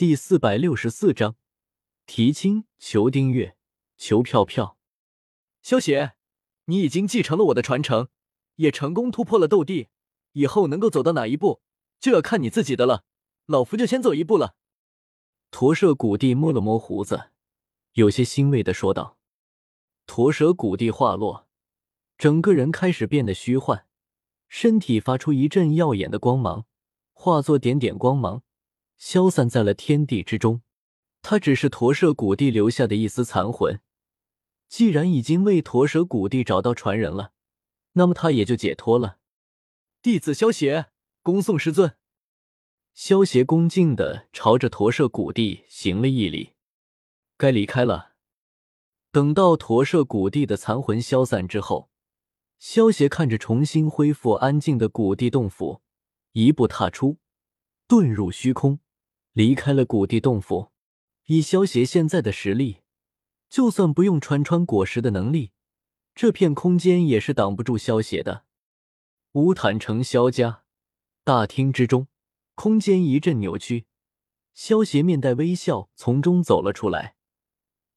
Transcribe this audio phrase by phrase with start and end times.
[0.00, 1.36] 第四百六十四章，
[2.06, 3.54] 提亲，求订阅，
[3.98, 4.78] 求票票。
[5.60, 6.14] 萧邪，
[6.64, 8.08] 你已经继承了我的传承，
[8.54, 9.88] 也成功突破了斗帝，
[10.32, 11.60] 以后能够走到哪一步，
[12.00, 13.04] 就要看你自己的了。
[13.44, 14.56] 老夫就先走一步了。
[15.50, 17.32] 驼舍古帝摸了摸胡子，
[17.92, 19.18] 有些欣慰的说道。
[20.06, 21.46] 驼蛇古帝话落，
[22.16, 23.84] 整个人开始变得虚幻，
[24.48, 26.64] 身体发出一阵耀眼的光芒，
[27.12, 28.42] 化作点点光芒。
[29.00, 30.62] 消散在了天地之中。
[31.22, 33.80] 他只是驼舍古帝留下的一丝残魂。
[34.68, 37.32] 既然已经为驼蛇古帝找到传人了，
[37.94, 39.18] 那么他也就解脱了。
[40.00, 40.86] 弟子萧邪
[41.22, 41.96] 恭送师尊。
[42.94, 46.54] 萧邪恭敬的朝着驼舍古帝行了一礼，
[47.36, 48.12] 该离开了。
[49.10, 51.90] 等到驼舍古帝的残魂消散之后，
[52.58, 55.82] 萧邪看着重新恢复安静的古帝洞府，
[56.32, 57.18] 一步踏出，
[57.88, 58.78] 遁入虚空。
[59.32, 60.72] 离开了古地洞府，
[61.26, 62.78] 以萧邪现在的实力，
[63.48, 65.52] 就算不用穿穿果实的能力，
[66.14, 68.44] 这片空间也是挡不住萧邪的。
[69.32, 70.64] 乌坦城萧家
[71.22, 72.08] 大厅之中，
[72.56, 73.86] 空间一阵扭曲，
[74.52, 77.14] 萧邪面带微笑从中走了出来。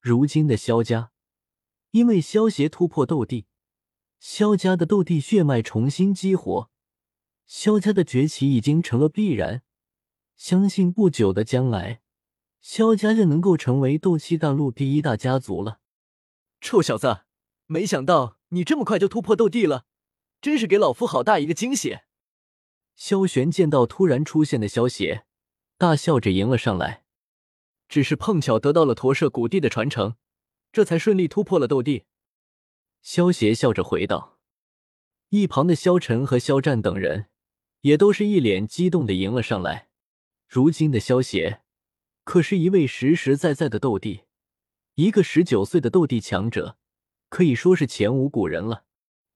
[0.00, 1.10] 如今的萧家，
[1.90, 3.46] 因为萧邪突破斗帝，
[4.18, 6.70] 萧家的斗帝血脉重新激活，
[7.44, 9.62] 萧家的崛起已经成了必然。
[10.38, 12.00] 相信不久的将来，
[12.60, 15.80] 萧家就能够成为斗气大陆第一大家族了。
[16.60, 17.22] 臭小子，
[17.66, 19.84] 没想到你这么快就突破斗帝了，
[20.40, 21.98] 真是给老夫好大一个惊喜！
[22.94, 25.24] 萧玄见到突然出现的萧邪，
[25.76, 27.04] 大笑着迎了上来。
[27.88, 30.14] 只是碰巧得到了驼舍古帝的传承，
[30.70, 32.04] 这才顺利突破了斗帝。
[33.02, 34.38] 萧邪笑着回道。
[35.30, 37.26] 一旁的萧晨和萧战等人
[37.80, 39.87] 也都是一脸激动的迎了上来。
[40.48, 41.60] 如今的萧邪
[42.24, 44.22] 可是一位实实在在的斗帝，
[44.94, 46.78] 一个十九岁的斗帝强者，
[47.28, 48.84] 可以说是前无古人了。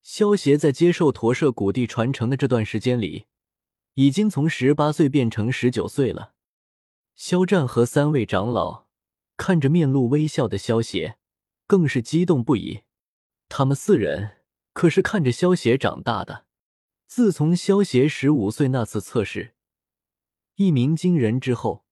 [0.02, 3.27] 萧邪在接受驼舍古帝传承的这段时间里，
[3.95, 6.33] 已经从十八岁变成十九岁了。
[7.14, 8.86] 肖战和三位长老
[9.36, 11.18] 看着面露微笑的萧邪，
[11.67, 12.84] 更是激动不已。
[13.51, 14.39] 他们四人
[14.72, 16.46] 可是看着萧邪长大的，
[17.06, 19.55] 自从萧邪十五岁那次测试。
[20.57, 21.85] 一鸣惊人之后，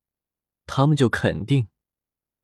[0.66, 1.68] 他们就肯定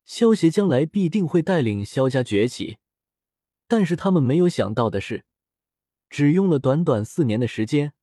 [0.05, 2.77] 萧协将来必定会带领萧家崛起。
[3.67, 5.25] 但是他们没有想到的是，
[6.09, 7.93] 只用了短短四年的时间，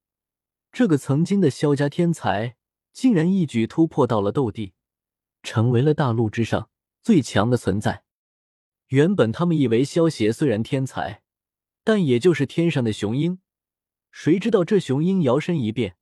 [0.70, 2.56] 这个曾经的萧家天才
[2.92, 4.75] 竟然一举突破到了斗帝，
[5.42, 6.69] 成为了大陆之上
[7.02, 8.04] 最强的存在。
[8.88, 11.22] 原本他们以为萧协虽然天才，
[11.82, 13.41] 但也就是天上的雄鹰，
[14.10, 15.96] 谁知道这雄鹰摇身一变。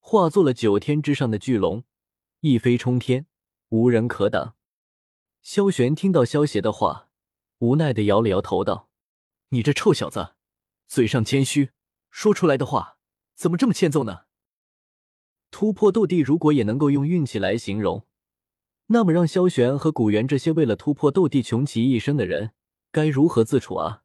[0.00, 1.84] 化作了九天之上的巨龙，
[2.40, 3.26] 一飞冲天，
[3.68, 4.54] 无人可挡。
[5.42, 7.10] 萧玄听到萧邪的话，
[7.58, 8.88] 无奈的摇了摇头，道
[9.50, 10.34] ：“你这臭小子，
[10.86, 11.70] 嘴上谦虚，
[12.10, 12.98] 说出来的话
[13.34, 14.22] 怎么这么欠揍呢？”
[15.50, 18.06] 突破斗帝，如果也能够用运气来形容，
[18.88, 22.52] 那么让萧玄和古元这些为了突破斗帝穷其一生的人，
[22.90, 24.04] 该如何自处啊？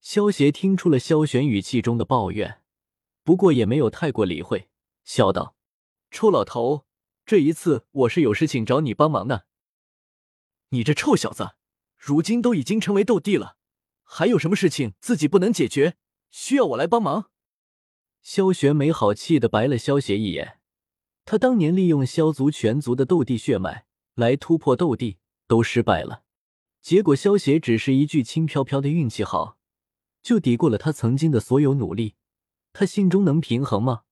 [0.00, 2.62] 萧邪听出了萧玄语气中的抱怨，
[3.24, 4.67] 不过也没有太过理会。
[5.08, 5.56] 笑道
[6.12, 6.84] ：“臭老头，
[7.24, 9.46] 这一次我是有事情找你帮忙的。
[10.68, 11.52] 你这臭小子，
[11.96, 13.56] 如今都已经成为斗帝了，
[14.04, 15.96] 还有什么事情自己不能解决，
[16.30, 17.30] 需要我来帮忙？”
[18.20, 20.60] 萧玄没好气的白了萧邪一眼。
[21.24, 25.16] 他当年利用萧族全族的斗帝血脉来突破斗帝，
[25.46, 26.22] 都失败了，
[26.82, 29.56] 结果萧邪只是一句轻飘飘的运气好，
[30.20, 32.16] 就抵过了他曾经的所有努力。
[32.74, 34.02] 他心中能平衡吗？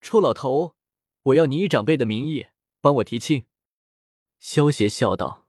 [0.00, 0.76] 臭老头，
[1.22, 2.46] 我要你以长辈的名义
[2.80, 3.46] 帮我提亲。”
[4.38, 5.48] 萧邪笑道，“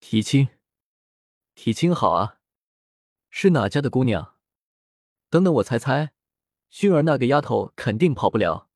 [0.00, 0.48] 提亲，
[1.54, 2.40] 提亲好啊，
[3.28, 4.34] 是哪家的姑娘？
[5.28, 6.14] 等等，我猜猜，
[6.70, 8.70] 薰儿那个丫头肯定跑不了，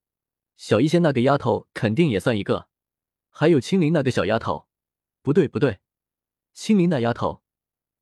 [0.56, 2.68] 小医仙那个丫头肯定也算一个，
[3.30, 4.68] 还有青灵那个小丫头，
[5.22, 5.80] 不对不对，
[6.52, 7.42] 青灵那丫头，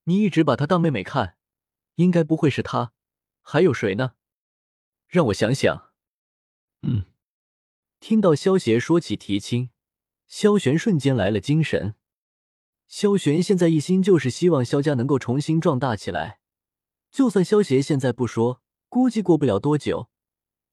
[0.05, 1.37] 你一直把她当妹妹看，
[1.95, 2.93] 应该不会是她，
[3.41, 4.17] 还有谁呢？
[5.07, 5.87] 让我想想。”
[6.83, 7.05] 嗯，
[8.01, 9.71] 听到萧邪说起提亲，
[10.27, 11.95] 萧玄瞬间来了精神。
[12.89, 16.41] 萧玄现在一心就是希望萧家能够重新壮大起来。
[17.11, 20.09] 就算萧邪现在不说，估计过不了多久，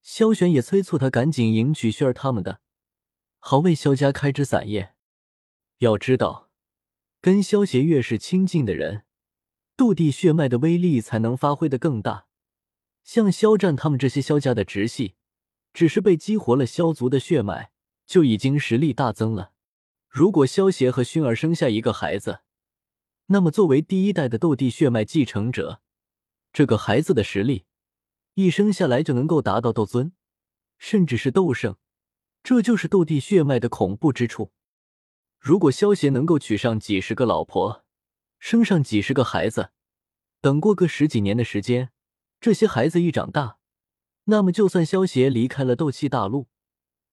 [0.02, 2.62] 萧玄也催促他赶紧迎娶萱儿他们的，
[3.40, 4.96] 好为萧家开枝散叶。
[5.80, 6.50] 要知道，
[7.22, 9.04] 跟萧邪越是亲近的人，
[9.76, 12.28] 杜帝血脉的威力才能发挥的更大。
[13.04, 15.16] 像肖战他们这些萧家的直系。
[15.78, 17.70] 只是被激活了萧族的血脉，
[18.08, 19.52] 就已经实力大增了。
[20.10, 22.40] 如果萧协和薰儿生下一个孩子，
[23.28, 25.80] 那么作为第一代的斗帝血脉继承者，
[26.52, 27.66] 这个孩子的实力
[28.34, 30.14] 一生下来就能够达到斗尊，
[30.80, 31.78] 甚至是斗圣，
[32.42, 34.52] 这就是斗帝血脉的恐怖之处。
[35.40, 37.86] 如果萧协能够娶上几十个老婆，
[38.40, 39.70] 生上几十个孩子，
[40.42, 41.92] 等过个十几年的时间，
[42.40, 43.57] 这些孩子一长大，
[44.30, 46.48] 那么就算萧协离开了斗气大陆，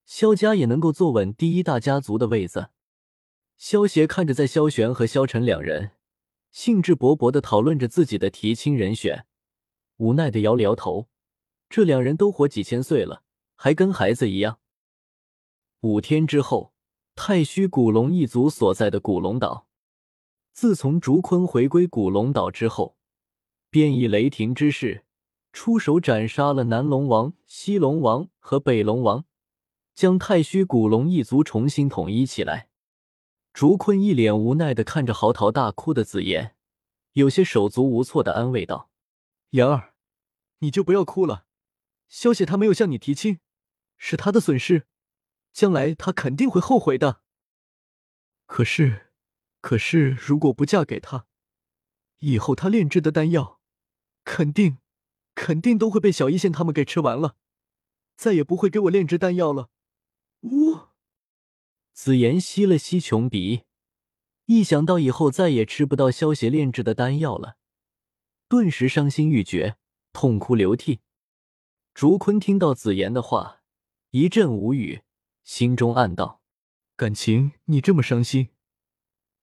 [0.05, 2.70] 萧家也能够坐稳第一大家族的位子。
[3.56, 5.93] 萧协看着在萧玄和萧晨两人
[6.50, 9.26] 兴致勃勃的讨论着自己的提亲人选，
[9.99, 11.08] 无奈的摇了摇头。
[11.69, 13.22] 这两人都活几千岁了，
[13.55, 14.58] 还跟孩子一样。
[15.82, 16.72] 五天之后，
[17.14, 19.69] 太虚古龙一族所在的古龙岛。
[20.52, 22.96] 自从竹坤回归古龙岛之后，
[23.70, 25.05] 便以雷霆之势
[25.54, 29.24] 出手斩杀了南龙王、西龙王和北龙王，
[29.94, 32.68] 将太虚古龙一族重新统一起来。
[33.52, 36.56] 竹坤一脸无奈的看着嚎啕大哭的紫妍，
[37.12, 38.90] 有些手足无措的安慰道
[39.50, 39.94] ：“妍儿，
[40.58, 41.46] 你就不要哭了。
[42.08, 43.38] 萧协他没有向你提亲，
[43.96, 44.88] 是他的损失，
[45.52, 47.22] 将来他肯定会后悔的。
[48.46, 49.12] 可是……”
[49.62, 51.26] 可是，如果不嫁给他，
[52.18, 53.60] 以后他炼制的丹药，
[54.22, 54.76] 肯定、
[55.34, 57.36] 肯定都会被小一仙他们给吃完了，
[58.16, 59.70] 再也不会给我炼制丹药了。
[60.42, 60.78] 呜！
[61.92, 63.62] 紫妍吸了吸穷鼻，
[64.46, 67.56] 一想到以后再也吃不到萧邪炼制的丹药了，
[68.48, 69.76] 顿时伤心欲绝，
[70.12, 71.00] 痛哭流涕。
[71.94, 73.62] 竹坤听到紫妍的话，
[74.10, 75.02] 一阵无语，
[75.44, 76.42] 心中暗道：
[76.96, 78.48] 感情你这么伤心。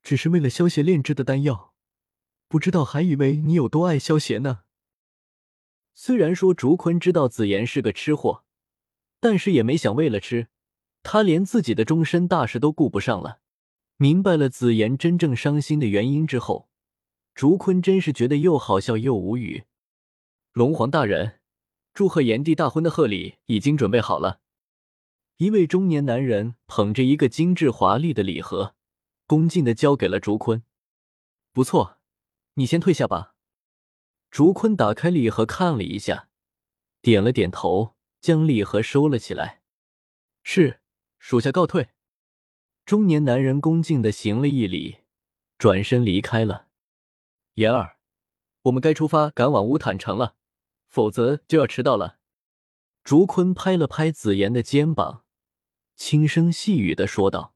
[0.04, 1.74] 只是为了萧邪炼制的丹药，
[2.48, 4.64] 不知道还以为你有多爱萧邪呢。
[5.94, 8.44] 虽然说竹坤知道紫妍是个吃货，
[9.20, 10.48] 但是也没想为了吃，
[11.04, 13.40] 他连自己的终身大事都顾不上了。
[13.98, 16.70] 明白了紫妍真正伤心的原因之后，
[17.36, 19.66] 竹坤真是觉得又好笑又无语。
[20.54, 21.40] 龙皇大人，
[21.94, 24.40] 祝贺炎帝大婚的贺礼已经准备好了。
[25.38, 28.76] 一位中年男人捧着一个精致华丽的礼盒。
[29.28, 30.62] 恭敬的交给了竹坤，
[31.54, 32.00] 不错，
[32.56, 33.31] 你先退下吧。
[34.32, 36.30] 竹坤打开礼盒看了一下，
[37.02, 39.62] 点了点头，将礼盒收了起来。
[40.42, 40.80] 是，
[41.20, 41.90] 属下告退。
[42.86, 45.00] 中年男人恭敬的行了一礼，
[45.58, 46.68] 转身离开了。
[47.56, 47.98] 言儿，
[48.64, 50.38] 我们该出发赶往乌坦城了，
[50.88, 52.20] 否则就要迟到了。
[53.04, 55.26] 竹坤拍了拍紫妍的肩膀，
[55.98, 57.54] 轻声细语的说道。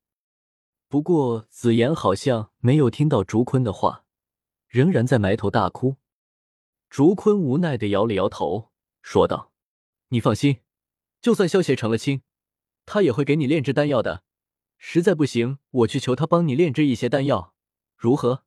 [0.90, 4.04] 不过，紫妍好像没有听到竹坤的话，
[4.68, 5.96] 仍然在埋头大哭。
[6.96, 8.72] 竹坤无奈的摇了摇头，
[9.02, 9.52] 说道
[10.12, 10.62] ：“你放心，
[11.20, 12.22] 就算萧邪成了亲，
[12.86, 14.24] 他也会给你炼制丹药的。
[14.78, 17.54] 实在不行，我去求他帮你炼制一些丹药，
[17.98, 18.46] 如何？”